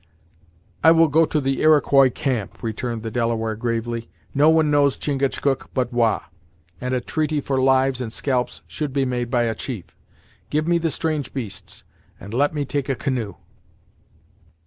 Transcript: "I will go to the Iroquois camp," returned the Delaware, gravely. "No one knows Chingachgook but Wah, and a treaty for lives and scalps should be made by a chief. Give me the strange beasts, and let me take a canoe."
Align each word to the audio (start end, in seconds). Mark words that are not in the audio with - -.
"I 0.83 0.89
will 0.89 1.09
go 1.09 1.27
to 1.27 1.39
the 1.39 1.61
Iroquois 1.61 2.09
camp," 2.09 2.63
returned 2.63 3.03
the 3.03 3.11
Delaware, 3.11 3.55
gravely. 3.55 4.09
"No 4.33 4.49
one 4.49 4.71
knows 4.71 4.97
Chingachgook 4.97 5.69
but 5.75 5.93
Wah, 5.93 6.21
and 6.81 6.95
a 6.95 7.01
treaty 7.01 7.39
for 7.39 7.61
lives 7.61 8.01
and 8.01 8.11
scalps 8.11 8.63
should 8.65 8.93
be 8.93 9.05
made 9.05 9.29
by 9.29 9.43
a 9.43 9.53
chief. 9.53 9.95
Give 10.49 10.67
me 10.67 10.79
the 10.79 10.89
strange 10.89 11.35
beasts, 11.35 11.83
and 12.19 12.33
let 12.33 12.51
me 12.51 12.65
take 12.65 12.89
a 12.89 12.95
canoe." 12.95 13.35